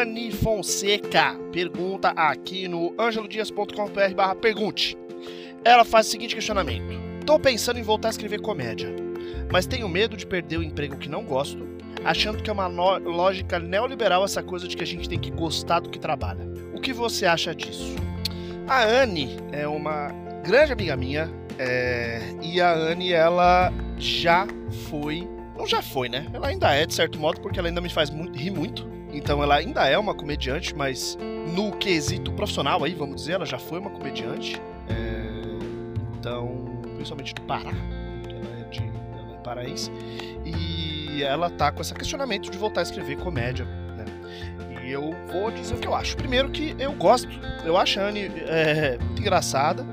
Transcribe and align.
Anne 0.00 0.32
Fonseca 0.32 1.36
pergunta 1.52 2.08
aqui 2.16 2.66
no 2.66 2.94
angelodias.com.br 2.98 4.34
pergunte. 4.40 4.96
Ela 5.62 5.84
faz 5.84 6.06
o 6.06 6.10
seguinte 6.10 6.34
questionamento. 6.34 6.98
Tô 7.26 7.38
pensando 7.38 7.78
em 7.78 7.82
voltar 7.82 8.08
a 8.08 8.10
escrever 8.10 8.40
comédia, 8.40 8.88
mas 9.52 9.66
tenho 9.66 9.86
medo 9.90 10.16
de 10.16 10.26
perder 10.26 10.56
o 10.56 10.62
emprego 10.62 10.96
que 10.96 11.06
não 11.06 11.22
gosto, 11.22 11.68
achando 12.02 12.42
que 12.42 12.48
é 12.48 12.52
uma 12.52 12.66
lógica 12.66 13.58
neoliberal 13.58 14.24
essa 14.24 14.42
coisa 14.42 14.66
de 14.66 14.74
que 14.74 14.82
a 14.82 14.86
gente 14.86 15.06
tem 15.06 15.18
que 15.18 15.30
gostar 15.30 15.80
do 15.80 15.90
que 15.90 15.98
trabalha. 15.98 16.48
O 16.72 16.80
que 16.80 16.94
você 16.94 17.26
acha 17.26 17.54
disso? 17.54 17.94
A 18.66 18.82
Anne 18.82 19.36
é 19.52 19.68
uma 19.68 20.08
grande 20.42 20.72
amiga 20.72 20.96
minha, 20.96 21.30
é, 21.58 22.22
e 22.40 22.58
a 22.58 22.72
Anne, 22.72 23.12
ela 23.12 23.70
já 23.98 24.46
foi. 24.88 25.28
Não 25.58 25.66
já 25.66 25.82
foi, 25.82 26.08
né? 26.08 26.26
Ela 26.32 26.48
ainda 26.48 26.74
é, 26.74 26.86
de 26.86 26.94
certo 26.94 27.20
modo, 27.20 27.38
porque 27.42 27.58
ela 27.58 27.68
ainda 27.68 27.82
me 27.82 27.90
faz 27.90 28.08
muito, 28.08 28.38
rir 28.38 28.50
muito. 28.50 28.99
Então 29.12 29.42
ela 29.42 29.56
ainda 29.56 29.86
é 29.86 29.98
uma 29.98 30.14
comediante, 30.14 30.74
mas 30.74 31.18
no 31.54 31.72
quesito 31.72 32.32
profissional 32.32 32.84
aí, 32.84 32.94
vamos 32.94 33.16
dizer, 33.16 33.32
ela 33.32 33.46
já 33.46 33.58
foi 33.58 33.78
uma 33.78 33.90
comediante. 33.90 34.60
É, 34.88 36.16
então, 36.18 36.80
principalmente 36.94 37.34
do 37.34 37.42
Pará, 37.42 37.72
ela 38.28 38.60
é 38.60 38.64
de 38.70 38.80
ela 38.80 39.34
é 39.34 39.42
paraense. 39.42 39.90
E 40.44 41.22
ela 41.22 41.50
tá 41.50 41.72
com 41.72 41.80
esse 41.80 41.92
questionamento 41.94 42.50
de 42.50 42.56
voltar 42.56 42.80
a 42.80 42.82
escrever 42.82 43.16
comédia 43.16 43.66
eu 44.90 45.12
vou 45.28 45.50
dizer 45.50 45.74
o 45.74 45.78
que 45.78 45.86
eu 45.86 45.94
acho. 45.94 46.16
Primeiro 46.16 46.50
que 46.50 46.74
eu 46.78 46.92
gosto, 46.92 47.28
eu 47.64 47.76
acho 47.76 48.00
a 48.00 48.04
Anne 48.04 48.30
é, 48.48 48.98
engraçada. 49.18 49.86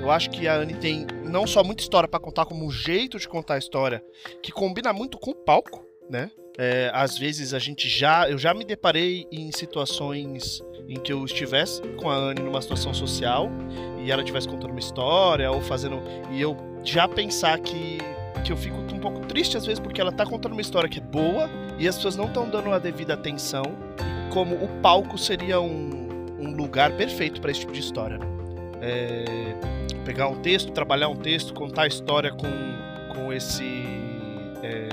Eu 0.00 0.10
acho 0.10 0.30
que 0.30 0.46
a 0.46 0.54
Anne 0.54 0.74
tem 0.74 1.06
não 1.24 1.46
só 1.46 1.64
muita 1.64 1.82
história 1.82 2.08
para 2.08 2.20
contar, 2.20 2.44
como 2.44 2.66
um 2.66 2.70
jeito 2.70 3.18
de 3.18 3.28
contar 3.28 3.54
a 3.54 3.58
história 3.58 4.04
que 4.42 4.52
combina 4.52 4.92
muito 4.92 5.18
com 5.18 5.30
o 5.30 5.34
palco, 5.34 5.84
né? 6.10 6.30
É, 6.58 6.90
às 6.92 7.16
vezes 7.16 7.54
a 7.54 7.58
gente 7.58 7.88
já, 7.88 8.28
eu 8.28 8.36
já 8.36 8.52
me 8.52 8.64
deparei 8.64 9.26
em 9.32 9.50
situações 9.52 10.62
em 10.88 10.96
que 10.96 11.12
eu 11.12 11.24
estivesse 11.24 11.80
com 11.96 12.10
a 12.10 12.14
Anne 12.14 12.42
numa 12.42 12.60
situação 12.60 12.92
social 12.92 13.48
e 14.04 14.10
ela 14.10 14.20
estivesse 14.20 14.48
contando 14.48 14.70
uma 14.70 14.80
história 14.80 15.50
ou 15.50 15.62
fazendo 15.62 16.02
e 16.30 16.40
eu 16.40 16.56
já 16.84 17.08
pensar 17.08 17.58
que 17.58 17.98
que 18.44 18.50
eu 18.50 18.56
fico 18.56 18.76
um 18.76 18.98
pouco 18.98 19.20
triste 19.20 19.56
às 19.56 19.64
vezes 19.64 19.78
porque 19.78 20.00
ela 20.00 20.10
tá 20.10 20.26
contando 20.26 20.52
uma 20.52 20.60
história 20.60 20.88
que 20.88 20.98
é 20.98 21.02
boa 21.02 21.48
e 21.78 21.86
as 21.86 21.94
pessoas 21.94 22.16
não 22.16 22.26
estão 22.26 22.48
dando 22.48 22.70
a 22.72 22.78
devida 22.78 23.14
atenção 23.14 23.62
como 24.32 24.56
o 24.56 24.68
palco 24.80 25.16
seria 25.16 25.60
um, 25.60 26.36
um 26.38 26.56
lugar 26.56 26.90
perfeito 26.96 27.40
para 27.40 27.50
esse 27.50 27.60
tipo 27.60 27.72
de 27.72 27.80
história. 27.80 28.18
Né? 28.18 28.26
É, 28.80 29.24
pegar 30.04 30.28
um 30.28 30.40
texto, 30.40 30.72
trabalhar 30.72 31.08
um 31.08 31.16
texto, 31.16 31.54
contar 31.54 31.82
a 31.82 31.86
história 31.86 32.32
com, 32.32 33.14
com 33.14 33.32
esse, 33.32 33.84
é, 34.62 34.88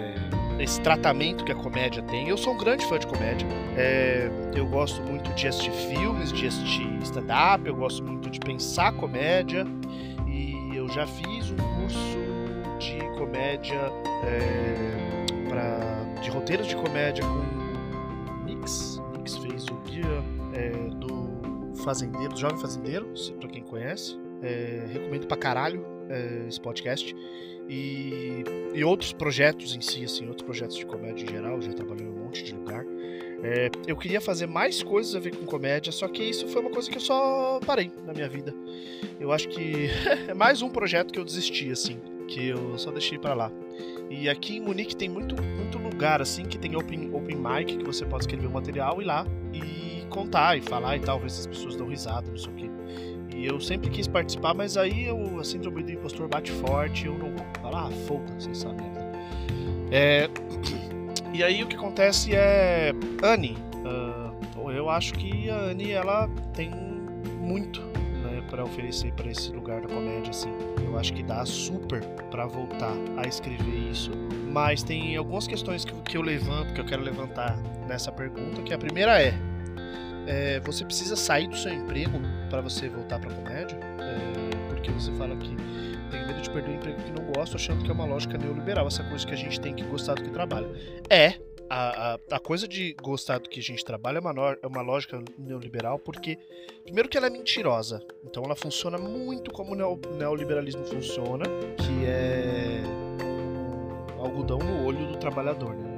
esse 0.59 0.79
tratamento 0.81 1.43
que 1.45 1.51
a 1.51 1.55
comédia 1.55 2.03
tem. 2.03 2.27
Eu 2.27 2.37
sou 2.37 2.53
um 2.53 2.57
grande 2.57 2.85
fã 2.85 2.99
de 2.99 3.07
comédia. 3.07 3.47
É, 3.77 4.29
eu 4.53 4.67
gosto 4.67 5.01
muito 5.01 5.33
de 5.33 5.47
assistir 5.47 5.71
filmes, 5.71 6.31
de 6.33 6.47
assistir 6.47 6.87
stand-up, 7.01 7.65
eu 7.65 7.75
gosto 7.75 8.03
muito 8.03 8.29
de 8.29 8.39
pensar 8.39 8.91
comédia. 8.93 9.65
E 10.27 10.75
eu 10.75 10.87
já 10.89 11.07
fiz 11.07 11.51
um 11.51 11.55
curso 11.55 12.17
de 12.77 12.99
comédia, 13.17 13.79
é, 14.25 15.47
pra, 15.47 16.21
de 16.21 16.29
roteiros 16.29 16.67
de 16.67 16.75
comédia 16.75 17.23
com 17.23 18.43
Mix, 18.43 19.01
fez 19.41 19.65
o 19.67 19.75
guia 19.89 20.23
é, 20.53 20.69
do 20.95 21.29
fazendeiro, 21.83 22.33
do 22.33 22.39
jovem 22.39 22.59
fazendeiro, 22.59 23.13
para 23.39 23.49
quem 23.49 23.63
conhece. 23.63 24.19
É, 24.41 24.85
recomendo 24.91 25.27
pra 25.27 25.37
caralho 25.37 25.98
esse 26.47 26.59
podcast. 26.59 27.15
E, 27.69 28.43
e 28.73 28.83
outros 28.83 29.13
projetos 29.13 29.75
em 29.75 29.81
si, 29.81 30.03
assim, 30.03 30.27
outros 30.27 30.43
projetos 30.43 30.75
de 30.75 30.85
comédia 30.85 31.23
em 31.23 31.29
geral, 31.29 31.61
já 31.61 31.71
trabalhei 31.71 32.07
em 32.07 32.09
um 32.09 32.23
monte 32.23 32.43
de 32.43 32.53
lugar. 32.53 32.83
É, 33.43 33.69
eu 33.87 33.95
queria 33.95 34.19
fazer 34.19 34.47
mais 34.47 34.81
coisas 34.81 35.15
a 35.15 35.19
ver 35.19 35.35
com 35.35 35.45
comédia, 35.45 35.91
só 35.91 36.07
que 36.07 36.23
isso 36.23 36.47
foi 36.47 36.61
uma 36.61 36.71
coisa 36.71 36.89
que 36.89 36.97
eu 36.97 37.01
só 37.01 37.59
parei 37.65 37.91
na 38.05 38.13
minha 38.13 38.27
vida. 38.27 38.53
Eu 39.19 39.31
acho 39.31 39.47
que 39.49 39.89
é 40.27 40.33
mais 40.33 40.61
um 40.61 40.69
projeto 40.69 41.13
que 41.13 41.19
eu 41.19 41.23
desisti, 41.23 41.71
assim, 41.71 41.99
que 42.27 42.49
eu 42.49 42.77
só 42.77 42.91
deixei 42.91 43.19
para 43.19 43.33
lá. 43.33 43.51
E 44.09 44.27
aqui 44.27 44.57
em 44.57 44.61
Munique 44.61 44.95
tem 44.95 45.07
muito, 45.07 45.39
muito 45.41 45.77
lugar 45.77 46.21
assim 46.21 46.43
que 46.43 46.57
tem 46.57 46.75
open, 46.75 47.13
open 47.13 47.37
mic 47.37 47.77
que 47.77 47.85
você 47.85 48.03
pode 48.03 48.23
escrever 48.23 48.47
o 48.47 48.51
material 48.51 48.99
e 48.99 49.03
ir 49.03 49.07
lá 49.07 49.25
e 49.53 50.05
contar 50.09 50.57
e 50.57 50.61
falar 50.61 50.97
e 50.97 50.99
tal, 50.99 51.19
ver 51.19 51.29
se 51.29 51.41
as 51.41 51.47
pessoas 51.47 51.75
dão 51.75 51.87
risada, 51.87 52.29
não 52.29 52.37
sei 52.37 52.51
o 52.51 52.55
que. 52.55 52.69
E 53.35 53.45
eu 53.45 53.59
sempre 53.59 53.89
quis 53.89 54.07
participar, 54.07 54.53
mas 54.53 54.75
aí 54.75 55.05
eu, 55.05 55.39
a 55.39 55.43
síndrome 55.43 55.83
do 55.83 55.91
impostor 55.91 56.27
bate 56.27 56.51
forte, 56.51 57.05
eu 57.05 57.17
não 57.17 57.31
vou 57.31 57.45
falar, 57.61 57.87
ah, 57.87 57.91
foda-se 58.07 58.49
essa 58.49 58.67
merda. 58.73 59.11
É, 59.91 60.29
e 61.33 61.43
aí 61.43 61.63
o 61.63 61.67
que 61.67 61.75
acontece 61.75 62.35
é. 62.35 62.91
Anne, 63.23 63.57
uh, 63.85 64.71
eu 64.71 64.89
acho 64.89 65.13
que 65.13 65.49
a 65.49 65.55
Anne 65.55 65.91
ela 65.91 66.29
tem 66.53 66.71
muito 67.39 67.81
né, 68.23 68.43
para 68.49 68.63
oferecer 68.63 69.11
para 69.13 69.29
esse 69.29 69.51
lugar 69.51 69.81
da 69.81 69.87
comédia, 69.87 70.29
assim. 70.29 70.51
Eu 70.83 70.97
acho 70.97 71.13
que 71.13 71.23
dá 71.23 71.45
super 71.45 72.03
para 72.31 72.45
voltar 72.45 72.93
a 73.17 73.27
escrever 73.27 73.89
isso. 73.91 74.11
Mas 74.51 74.83
tem 74.83 75.15
algumas 75.15 75.47
questões 75.47 75.85
que, 75.85 75.93
que 76.01 76.17
eu 76.17 76.21
levanto, 76.21 76.73
que 76.73 76.81
eu 76.81 76.85
quero 76.85 77.03
levantar 77.03 77.57
nessa 77.87 78.11
pergunta, 78.11 78.61
que 78.61 78.73
a 78.73 78.77
primeira 78.77 79.21
é, 79.21 79.33
é 80.27 80.59
você 80.59 80.85
precisa 80.85 81.15
sair 81.15 81.47
do 81.47 81.57
seu 81.57 81.73
emprego 81.73 82.19
para 82.49 82.61
você 82.61 82.89
voltar 82.89 83.19
para 83.19 83.33
comédia? 83.33 83.77
É, 83.99 84.67
porque 84.67 84.91
você 84.91 85.11
fala 85.13 85.35
que 85.37 85.55
tem 86.09 86.25
medo 86.25 86.41
de 86.41 86.49
perder 86.49 86.71
o 86.71 86.75
emprego 86.75 87.01
que 87.03 87.11
não 87.11 87.31
gosta, 87.31 87.55
achando 87.55 87.83
que 87.83 87.89
é 87.89 87.93
uma 87.93 88.05
lógica 88.05 88.37
neoliberal, 88.37 88.87
essa 88.87 89.03
coisa 89.03 89.25
que 89.25 89.33
a 89.33 89.37
gente 89.37 89.59
tem 89.59 89.73
que 89.73 89.83
gostar 89.83 90.15
do 90.15 90.23
que 90.23 90.29
trabalha. 90.29 90.67
É, 91.09 91.35
a, 91.69 92.13
a, 92.13 92.19
a, 92.31 92.39
coisa 92.39 92.67
de 92.67 92.95
gostar 93.01 93.39
do 93.39 93.47
que 93.47 93.59
a 93.59 93.63
gente 93.63 93.85
trabalha 93.85 94.17
é 94.17 94.21
uma, 94.21 94.57
é 94.61 94.67
uma 94.67 94.81
lógica 94.81 95.23
neoliberal, 95.37 95.99
porque, 95.99 96.37
primeiro, 96.83 97.07
que 97.07 97.17
ela 97.17 97.27
é 97.27 97.29
mentirosa. 97.29 98.01
Então, 98.23 98.43
ela 98.43 98.55
funciona 98.55 98.97
muito 98.97 99.51
como 99.51 99.73
o 99.73 100.15
neoliberalismo 100.17 100.83
funciona, 100.85 101.45
que 101.77 102.05
é 102.05 102.81
algodão 104.17 104.57
no 104.57 104.85
olho 104.85 105.05
do 105.07 105.17
trabalhador. 105.17 105.75
Né? 105.75 105.88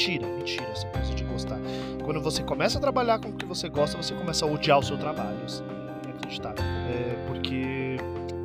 Mentira, 0.00 0.26
mentira 0.26 0.66
essa 0.70 0.86
coisa 0.86 1.14
de 1.14 1.24
gostar. 1.24 1.58
Quando 2.02 2.22
você 2.22 2.42
começa 2.42 2.78
a 2.78 2.80
trabalhar 2.80 3.18
com 3.18 3.28
o 3.28 3.32
que 3.34 3.44
você 3.44 3.68
gosta, 3.68 3.98
você 3.98 4.14
começa 4.14 4.46
a 4.46 4.48
odiar 4.48 4.78
o 4.78 4.82
seu 4.82 4.96
trabalho. 4.96 5.36
Assim, 5.44 5.62
é. 5.62 6.48
É 6.90 7.26
porque 7.26 7.98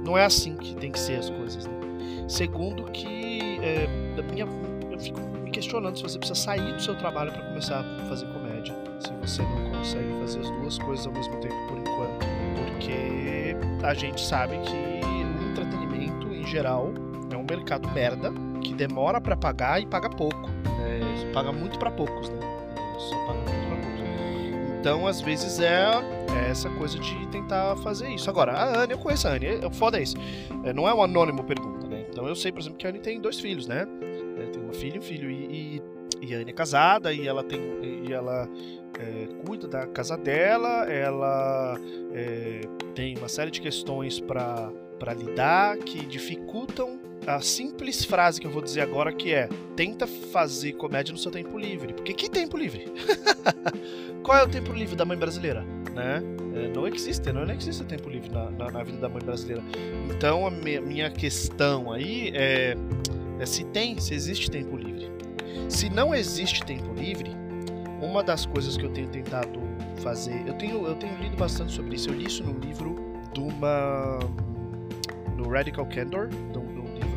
não 0.03 0.17
é 0.17 0.25
assim 0.25 0.57
que 0.57 0.75
tem 0.75 0.91
que 0.91 0.99
ser 0.99 1.15
as 1.15 1.29
coisas. 1.29 1.65
Né? 1.65 1.73
Segundo, 2.27 2.83
que 2.91 3.57
é, 3.63 3.87
da 4.17 4.23
minha, 4.23 4.45
eu 4.91 4.99
fico 4.99 5.17
questionando 5.49 5.95
se 5.95 6.03
você 6.03 6.17
precisa 6.17 6.37
sair 6.37 6.73
do 6.73 6.81
seu 6.81 6.93
trabalho 6.93 7.31
para 7.31 7.43
começar 7.43 7.79
a 7.79 8.05
fazer 8.09 8.25
comédia. 8.33 8.75
Se 8.99 9.13
você 9.13 9.41
não 9.41 9.71
consegue 9.71 10.11
fazer 10.19 10.39
as 10.41 10.49
duas 10.49 10.77
coisas 10.77 11.07
ao 11.07 11.13
mesmo 11.13 11.39
tempo 11.39 11.55
por 11.69 11.77
enquanto. 11.77 12.25
Porque 12.65 13.55
a 13.81 13.93
gente 13.93 14.19
sabe 14.19 14.57
que 14.57 14.75
o 14.75 15.51
entretenimento, 15.51 16.27
em 16.33 16.45
geral, 16.45 16.91
é 17.31 17.37
um 17.37 17.45
mercado 17.49 17.89
merda 17.91 18.29
que 18.61 18.73
demora 18.73 19.21
para 19.21 19.37
pagar 19.37 19.81
e 19.81 19.85
paga 19.85 20.09
pouco. 20.09 20.54
É, 20.81 21.33
paga 21.33 21.51
muito 21.51 21.77
para 21.79 21.91
poucos, 21.91 22.29
né? 22.29 22.39
Só 22.97 23.15
paga 23.25 23.39
muito 23.39 23.67
pra 23.67 23.75
poucos. 23.77 23.85
Então, 24.79 25.07
às 25.07 25.19
vezes, 25.19 25.59
é, 25.59 25.83
é, 26.35 26.51
essa 26.51 26.69
coisa 26.69 26.99
de 26.99 27.27
tentar 27.27 27.75
fazer 27.77 28.07
isso. 28.09 28.29
Agora, 28.29 28.51
a 28.51 28.83
Anne, 28.83 28.93
eu 28.93 28.99
conheço 28.99 29.27
a 29.27 29.31
Anne, 29.31 29.47
é, 29.47 29.69
foda 29.71 29.99
isso. 29.99 30.15
É, 30.63 30.71
não 30.71 30.87
é 30.87 30.93
um 30.93 31.01
anônimo 31.01 31.43
pergunta, 31.43 31.87
né? 31.87 32.05
Então 32.07 32.27
eu 32.27 32.35
sei, 32.35 32.51
por 32.51 32.59
exemplo, 32.59 32.77
que 32.77 32.85
a 32.85 32.91
Anne 32.91 32.99
tem 32.99 33.19
dois 33.19 33.39
filhos, 33.39 33.67
né? 33.67 33.87
É, 34.37 34.45
tem 34.45 34.61
uma 34.61 34.73
filha 34.73 34.97
e 34.97 34.99
um 34.99 35.01
filho. 35.01 35.31
E, 35.31 35.81
e, 36.21 36.27
e, 36.27 36.35
a 36.35 36.37
Anne 36.37 36.51
é 36.51 36.53
casada 36.53 37.11
e 37.11 37.27
ela 37.27 37.43
tem. 37.43 37.59
E 38.07 38.13
ela 38.13 38.47
é, 38.99 39.27
cuida 39.43 39.67
da 39.67 39.87
casa 39.87 40.15
dela, 40.15 40.85
ela 40.85 41.79
é, 42.13 42.61
tem 42.93 43.17
uma 43.17 43.27
série 43.27 43.49
de 43.49 43.61
questões 43.61 44.19
para 44.19 44.71
lidar 45.17 45.77
que 45.77 46.05
dificultam 46.05 46.99
a 47.27 47.41
simples 47.41 48.05
frase 48.05 48.39
que 48.39 48.47
eu 48.47 48.51
vou 48.51 48.61
dizer 48.61 48.81
agora 48.81 49.11
que 49.11 49.33
é 49.33 49.49
tenta 49.75 50.05
fazer 50.05 50.73
comédia 50.73 51.11
no 51.11 51.17
seu 51.17 51.31
tempo 51.31 51.57
livre. 51.57 51.93
Porque 51.93 52.13
que 52.13 52.29
tempo 52.29 52.57
livre? 52.57 52.91
Qual 54.23 54.37
é 54.37 54.43
o 54.43 54.47
tempo 54.47 54.71
livre 54.73 54.95
da 54.95 55.05
mãe 55.05 55.17
brasileira? 55.17 55.63
Né? 55.93 56.21
É, 56.55 56.67
não 56.73 56.87
existe, 56.87 57.31
não 57.31 57.43
existe 57.51 57.83
tempo 57.83 58.09
livre 58.09 58.29
na, 58.29 58.49
na, 58.51 58.71
na, 58.71 58.83
vida 58.83 58.97
da 58.99 59.09
mãe 59.09 59.23
brasileira. 59.23 59.63
Então 60.09 60.45
a 60.47 60.51
minha 60.51 61.09
questão 61.09 61.91
aí 61.91 62.31
é 62.33 62.75
é 63.39 63.45
se 63.45 63.63
tem, 63.65 63.99
se 63.99 64.13
existe 64.13 64.49
tempo 64.49 64.77
livre. 64.77 65.11
Se 65.69 65.89
não 65.89 66.13
existe 66.13 66.63
tempo 66.63 66.93
livre, 66.93 67.31
uma 68.01 68.23
das 68.23 68.45
coisas 68.45 68.77
que 68.77 68.85
eu 68.85 68.89
tenho 68.91 69.07
tentado 69.09 69.59
fazer, 70.01 70.47
eu 70.47 70.53
tenho, 70.53 70.85
eu 70.85 70.95
tenho 70.95 71.17
lido 71.17 71.35
bastante 71.35 71.73
sobre 71.73 71.95
isso. 71.95 72.09
Eu 72.09 72.13
li 72.13 72.25
isso 72.25 72.43
no 72.43 72.57
livro 72.59 72.95
de 73.33 73.39
uma 73.39 74.19
no 75.35 75.49
Radical 75.49 75.85
Candor, 75.87 76.29
de 76.29 76.57
um, 76.57 76.64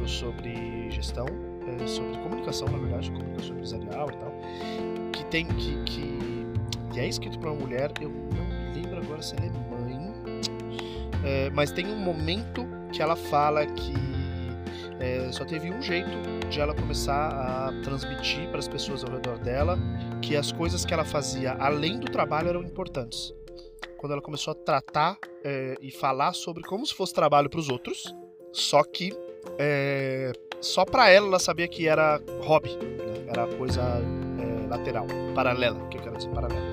sobre 0.08 0.90
gestão, 0.90 1.26
é, 1.66 1.86
sobre 1.86 2.16
comunicação, 2.18 2.68
na 2.68 2.78
verdade, 2.78 3.10
comunicação 3.10 3.54
empresarial 3.54 4.10
e 4.10 4.16
tal, 4.16 4.32
que 5.12 5.24
tem 5.26 5.46
que, 5.46 5.84
que, 5.84 6.98
é 6.98 7.06
escrito 7.06 7.38
para 7.38 7.52
uma 7.52 7.60
mulher. 7.60 7.92
Eu 8.00 8.10
não 8.10 8.74
lembro 8.74 8.98
agora 8.98 9.22
se 9.22 9.36
ela 9.36 9.46
é 9.46 9.50
mãe, 9.50 10.12
é, 11.24 11.50
mas 11.50 11.70
tem 11.70 11.86
um 11.86 11.98
momento 11.98 12.66
que 12.92 13.00
ela 13.00 13.14
fala 13.14 13.64
que 13.66 13.94
é, 15.00 15.30
só 15.30 15.44
teve 15.44 15.70
um 15.70 15.80
jeito 15.80 16.10
de 16.48 16.60
ela 16.60 16.74
começar 16.74 17.28
a 17.28 17.82
transmitir 17.82 18.48
para 18.48 18.58
as 18.58 18.66
pessoas 18.66 19.04
ao 19.04 19.10
redor 19.10 19.38
dela 19.38 19.78
que 20.20 20.36
as 20.36 20.50
coisas 20.50 20.84
que 20.84 20.92
ela 20.92 21.04
fazia 21.04 21.52
além 21.52 22.00
do 22.00 22.10
trabalho 22.10 22.48
eram 22.48 22.62
importantes. 22.62 23.32
Quando 23.96 24.12
ela 24.12 24.22
começou 24.22 24.52
a 24.52 24.54
tratar 24.54 25.16
é, 25.44 25.76
e 25.80 25.90
falar 25.90 26.32
sobre 26.32 26.62
como 26.64 26.84
se 26.86 26.94
fosse 26.94 27.14
trabalho 27.14 27.48
para 27.48 27.60
os 27.60 27.68
outros, 27.68 28.12
só 28.52 28.82
que 28.82 29.12
é, 29.58 30.32
só 30.60 30.84
para 30.84 31.10
ela 31.10 31.26
ela 31.26 31.38
sabia 31.38 31.68
que 31.68 31.86
era 31.86 32.20
hobby, 32.42 32.70
né? 32.76 33.24
era 33.28 33.46
coisa 33.56 33.82
é, 33.82 34.66
lateral, 34.68 35.06
paralela, 35.34 35.78
que 35.90 35.98
eu 35.98 36.02
quero 36.02 36.16
dizer 36.16 36.30
paralela, 36.30 36.66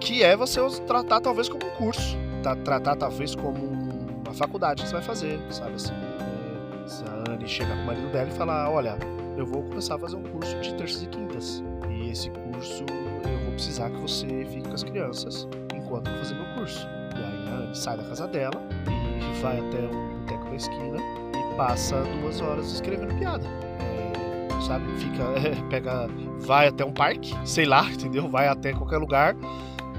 que 0.00 0.22
é 0.22 0.36
você 0.36 0.60
tratar 0.86 1.20
talvez 1.20 1.48
como 1.48 1.64
um 1.64 1.70
curso, 1.76 2.16
tá, 2.42 2.56
tratar 2.56 2.96
talvez 2.96 3.34
como 3.34 3.58
uma 3.58 4.34
faculdade 4.34 4.82
que 4.82 4.88
você 4.88 4.94
vai 4.94 5.02
fazer, 5.02 5.40
sabe 5.50 5.74
assim. 5.74 5.92
É, 5.92 7.08
a 7.08 7.32
Anne 7.32 7.46
chegar 7.46 7.76
com 7.76 7.82
o 7.82 7.86
marido 7.86 8.10
dela 8.10 8.28
e 8.28 8.32
falar, 8.32 8.70
olha, 8.70 8.96
eu 9.36 9.46
vou 9.46 9.62
começar 9.62 9.94
a 9.94 9.98
fazer 9.98 10.16
um 10.16 10.22
curso 10.22 10.58
de 10.60 10.74
terças 10.74 11.02
e 11.02 11.06
quintas 11.06 11.62
e 11.88 12.10
esse 12.10 12.30
curso 12.30 12.84
eu 13.24 13.38
vou 13.44 13.52
precisar 13.52 13.90
que 13.90 13.98
você 13.98 14.26
fique 14.46 14.68
com 14.68 14.74
as 14.74 14.82
crianças 14.82 15.48
enquanto 15.74 16.10
eu 16.10 16.18
fazer 16.18 16.34
meu 16.34 16.54
curso. 16.54 16.86
E 17.16 17.22
aí 17.22 17.48
a 17.48 17.56
Anne 17.58 17.76
sai 17.76 17.96
da 17.96 18.04
casa 18.04 18.26
dela 18.26 18.60
e 18.86 19.40
vai 19.40 19.58
até 19.58 19.78
um 19.78 20.18
boteco 20.20 20.44
da 20.44 20.56
esquina 20.56 21.21
passa 21.56 22.02
duas 22.20 22.40
horas 22.40 22.72
escrevendo 22.72 23.14
piada. 23.14 23.46
Sabe? 24.66 24.84
Fica, 24.98 25.22
é, 25.38 25.54
pega, 25.68 26.08
vai 26.38 26.68
até 26.68 26.84
um 26.84 26.92
parque, 26.92 27.34
sei 27.44 27.64
lá, 27.64 27.84
entendeu? 27.90 28.28
Vai 28.28 28.48
até 28.48 28.72
qualquer 28.72 28.98
lugar 28.98 29.36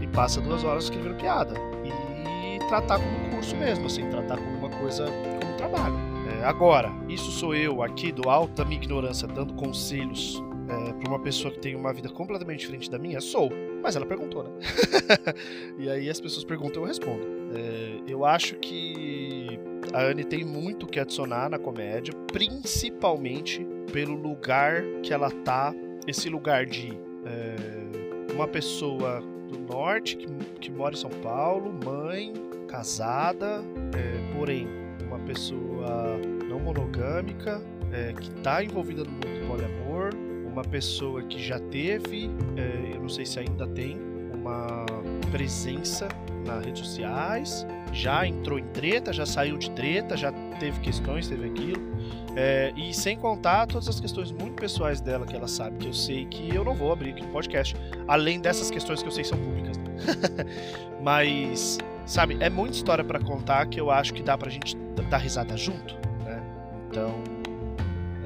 e 0.02 0.08
passa 0.08 0.42
duas 0.42 0.64
horas 0.64 0.86
escrevendo 0.86 1.16
piada. 1.16 1.54
E 1.84 2.60
tratar 2.68 3.00
como 3.00 3.30
curso 3.32 3.56
mesmo, 3.56 3.86
assim, 3.86 4.10
tratar 4.10 4.38
como 4.38 4.58
uma 4.58 4.70
coisa, 4.70 5.06
como 5.06 5.54
trabalho. 5.58 5.96
É, 6.40 6.46
agora, 6.46 6.92
isso 7.08 7.32
sou 7.32 7.54
eu 7.54 7.84
aqui 7.84 8.12
do 8.12 8.30
alto 8.30 8.54
da 8.54 8.66
minha 8.66 8.82
ignorância 8.82 9.28
dando 9.28 9.54
conselhos 9.54 10.42
é, 10.70 10.94
para 10.94 11.10
uma 11.10 11.20
pessoa 11.20 11.54
que 11.54 11.60
tem 11.60 11.76
uma 11.76 11.94
vida 11.94 12.10
completamente 12.10 12.60
diferente 12.60 12.90
da 12.90 12.98
minha? 12.98 13.20
Sou. 13.20 13.52
Mas 13.82 13.96
ela 13.96 14.06
perguntou, 14.06 14.44
né? 14.44 14.52
e 15.78 15.90
aí 15.90 16.10
as 16.10 16.20
pessoas 16.20 16.44
perguntam 16.46 16.84
eu 16.84 16.88
respondo. 16.88 17.26
É, 17.54 18.12
eu 18.12 18.26
acho 18.26 18.56
que 18.56 19.60
a 19.94 20.04
Anne 20.04 20.24
tem 20.24 20.44
muito 20.44 20.88
que 20.88 21.00
adicionar 21.00 21.50
na 21.50 21.60
comédia, 21.60 22.14
principalmente 22.32 23.66
pelo 23.92 24.16
lugar 24.16 24.84
que 25.02 25.14
ela 25.14 25.30
tá. 25.30 25.74
Esse 26.08 26.30
lugar 26.30 26.66
de 26.66 26.98
é, 27.26 28.34
uma 28.34 28.48
pessoa 28.48 29.22
do 29.50 29.60
norte 29.60 30.18
que, 30.18 30.28
que 30.60 30.72
mora 30.72 30.96
em 30.96 30.98
São 30.98 31.10
Paulo, 31.10 31.72
mãe, 31.86 32.34
casada, 32.68 33.64
é, 33.96 34.36
porém 34.36 34.68
uma 35.14 35.20
pessoa 35.20 36.18
não 36.50 36.60
monogâmica, 36.60 37.62
é, 37.92 38.14
que 38.14 38.30
está 38.36 38.64
envolvida 38.64 39.04
no 39.04 39.12
mundo 39.12 39.42
do 39.42 39.48
poliamor, 39.48 39.83
uma 40.64 40.72
pessoa 40.72 41.22
que 41.24 41.44
já 41.44 41.60
teve, 41.60 42.30
é, 42.56 42.96
eu 42.96 43.02
não 43.02 43.10
sei 43.10 43.26
se 43.26 43.40
ainda 43.40 43.68
tem, 43.68 43.98
uma 44.34 44.86
presença 45.32 46.08
nas 46.46 46.66
redes 46.66 46.86
sociais, 46.86 47.66
já 47.92 48.26
entrou 48.26 48.58
em 48.58 48.66
treta, 48.68 49.14
já 49.14 49.26
saiu 49.26 49.58
de 49.58 49.70
treta, 49.72 50.18
já 50.18 50.32
teve 50.60 50.80
questões, 50.80 51.28
teve 51.28 51.48
aquilo. 51.48 51.82
É, 52.36 52.74
e 52.76 52.94
sem 52.94 53.18
contar 53.18 53.68
todas 53.68 53.88
as 53.88 54.00
questões 54.00 54.32
muito 54.32 54.56
pessoais 54.56 55.00
dela 55.00 55.26
que 55.26 55.36
ela 55.36 55.48
sabe, 55.48 55.78
que 55.78 55.88
eu 55.88 55.94
sei 55.94 56.26
que 56.26 56.54
eu 56.54 56.64
não 56.64 56.74
vou 56.74 56.92
abrir 56.92 57.12
aqui 57.12 57.22
no 57.22 57.32
podcast, 57.32 57.76
além 58.08 58.40
dessas 58.40 58.72
questões 58.72 59.02
que 59.02 59.08
eu 59.08 59.12
sei 59.12 59.24
são 59.24 59.38
públicas. 59.38 59.78
Né? 59.78 59.86
Mas, 61.02 61.78
sabe, 62.06 62.38
é 62.40 62.50
muita 62.50 62.76
história 62.76 63.04
para 63.04 63.20
contar 63.20 63.66
que 63.68 63.80
eu 63.80 63.92
acho 63.92 64.14
que 64.14 64.24
dá 64.24 64.38
pra 64.38 64.50
gente 64.50 64.76
dar 65.10 65.18
risada 65.18 65.56
junto, 65.56 65.94
né? 66.26 66.42
Então, 66.90 67.14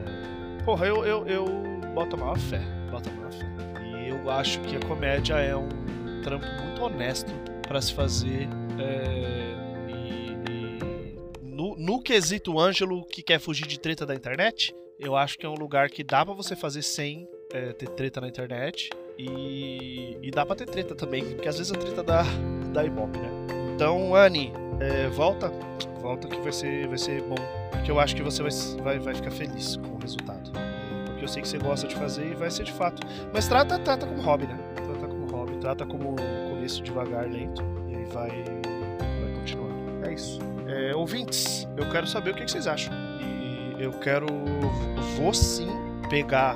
é, 0.06 0.64
porra, 0.64 0.88
eu, 0.88 1.06
eu, 1.06 1.28
eu 1.28 1.77
boto 1.98 2.16
a 2.16 2.20
maior 2.20 2.38
fé, 2.38 2.62
boto 2.92 3.10
a 3.10 3.14
maior 3.14 3.32
fé. 3.32 3.46
E 3.82 4.10
eu 4.10 4.30
acho 4.30 4.62
que 4.62 4.76
a 4.76 4.80
comédia 4.82 5.34
é 5.36 5.56
um 5.56 5.68
trampo 6.22 6.46
muito 6.46 6.84
honesto 6.84 7.32
para 7.68 7.82
se 7.82 7.92
fazer. 7.92 8.48
É, 8.78 9.56
e, 9.90 10.36
e 10.48 11.16
no, 11.42 11.76
no 11.76 12.00
quesito 12.00 12.60
Ângelo 12.60 13.04
que 13.04 13.24
quer 13.24 13.40
fugir 13.40 13.66
de 13.66 13.80
treta 13.80 14.06
da 14.06 14.14
internet, 14.14 14.76
eu 15.00 15.16
acho 15.16 15.40
que 15.40 15.46
é 15.46 15.50
um 15.50 15.56
lugar 15.56 15.90
que 15.90 16.04
dá 16.04 16.24
para 16.24 16.36
você 16.36 16.56
fazer 16.56 16.84
sem 16.84 17.28
é, 17.52 17.74
ter 17.74 17.90
treta 17.90 18.22
na 18.22 18.28
internet. 18.28 18.92
E, 19.18 20.16
e 20.22 20.30
dá 20.30 20.46
pra 20.46 20.56
ter 20.56 20.68
treta 20.68 20.94
também, 20.94 21.26
porque 21.34 21.50
às 21.50 21.58
vezes 21.58 21.74
a 21.74 21.76
treta 21.76 22.04
dá, 22.04 22.24
dá 22.72 22.86
ibope, 22.86 23.18
né? 23.18 23.32
Então, 23.74 24.14
Anne, 24.14 24.54
é, 24.80 25.08
volta, 25.08 25.50
volta 26.00 26.28
que 26.28 26.40
vai 26.42 26.52
ser, 26.52 26.88
vai 26.88 27.00
ser 27.00 27.24
bom. 27.24 27.38
Porque 27.72 27.90
eu 27.90 28.00
acho 28.00 28.16
que 28.16 28.22
você 28.22 28.44
vai, 28.44 28.52
vai, 28.84 29.00
vai 29.00 29.16
ficar 29.16 29.32
feliz 29.32 29.78
com 29.78 29.96
o 29.96 29.98
resultado. 29.98 30.67
Eu 31.28 31.30
sei 31.30 31.42
que 31.42 31.50
você 31.50 31.58
gosta 31.58 31.86
de 31.86 31.94
fazer 31.94 32.32
e 32.32 32.36
vai 32.36 32.50
ser 32.50 32.64
de 32.64 32.72
fato. 32.72 33.06
Mas 33.34 33.50
trata, 33.50 33.78
trata 33.78 34.08
como 34.08 34.22
hobby, 34.22 34.48
né? 34.48 34.58
Trata 34.76 35.08
como 35.10 35.30
hobby, 35.30 35.58
trata 35.58 35.86
como 35.86 36.16
começo 36.16 36.82
devagar, 36.82 37.30
lento. 37.30 37.62
E 37.90 37.98
aí 37.98 38.06
vai, 38.06 38.30
vai 38.30 39.34
continuando. 39.36 40.06
É 40.06 40.14
isso. 40.14 40.40
É, 40.68 40.96
ouvintes, 40.96 41.68
eu 41.76 41.90
quero 41.90 42.08
saber 42.08 42.32
o 42.32 42.34
que, 42.34 42.46
que 42.46 42.52
vocês 42.52 42.66
acham. 42.66 42.94
E 43.20 43.76
eu 43.78 43.92
quero. 44.00 44.26
Vou 45.18 45.34
sim 45.34 45.68
pegar 46.10 46.56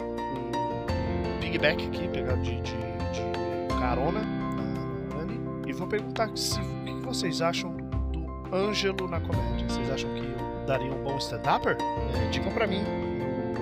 piggyback 1.41 1.85
aqui, 1.88 2.07
pegar 2.07 2.38
de, 2.38 2.62
de, 2.62 2.71
de 2.71 3.77
carona 3.77 4.21
na 4.21 5.21
Anne, 5.21 5.38
e 5.68 5.73
vou 5.73 5.85
perguntar 5.85 6.29
se, 6.33 6.62
o 6.62 6.85
que 6.85 7.06
vocês 7.06 7.41
acham 7.41 7.75
do 8.13 8.56
Ângelo 8.56 9.06
na 9.09 9.19
comédia. 9.19 9.68
Vocês 9.68 9.91
acham 9.91 10.09
que 10.13 10.21
eu 10.21 10.65
daria 10.65 10.94
um 10.94 11.03
bom 11.03 11.18
stand-upper? 11.18 11.75
É, 12.15 12.29
digam 12.29 12.53
pra 12.53 12.65
mim 12.65 13.00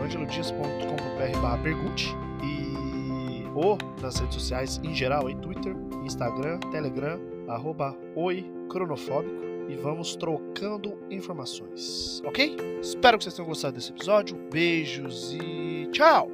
angelodias.com.br 0.09 1.63
pergunte 1.63 2.15
e 2.43 3.47
ou 3.53 3.77
nas 4.01 4.19
redes 4.19 4.35
sociais 4.35 4.79
em 4.83 4.93
geral, 4.93 5.29
em 5.29 5.37
Twitter, 5.37 5.75
Instagram, 6.03 6.59
Telegram, 6.71 7.19
arroba 7.47 7.95
oi 8.15 8.45
cronofóbico 8.69 9.45
e 9.69 9.75
vamos 9.75 10.15
trocando 10.15 10.97
informações, 11.11 12.21
ok? 12.25 12.57
Espero 12.81 13.17
que 13.17 13.25
vocês 13.25 13.35
tenham 13.35 13.47
gostado 13.47 13.75
desse 13.75 13.91
episódio. 13.91 14.35
Beijos 14.51 15.33
e 15.33 15.87
tchau! 15.91 16.29